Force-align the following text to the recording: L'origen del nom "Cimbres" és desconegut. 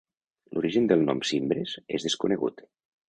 L'origen 0.55 0.87
del 0.91 1.05
nom 1.09 1.21
"Cimbres" 1.33 1.75
és 1.99 2.07
desconegut. 2.09 2.65